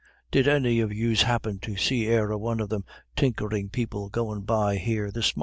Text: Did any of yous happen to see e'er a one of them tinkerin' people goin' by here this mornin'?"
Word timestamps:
Did 0.31 0.47
any 0.47 0.79
of 0.79 0.91
yous 0.91 1.21
happen 1.21 1.59
to 1.59 1.77
see 1.77 2.07
e'er 2.07 2.31
a 2.31 2.37
one 2.39 2.59
of 2.59 2.69
them 2.69 2.85
tinkerin' 3.15 3.69
people 3.69 4.09
goin' 4.09 4.41
by 4.41 4.77
here 4.77 5.11
this 5.11 5.35
mornin'?" 5.35 5.39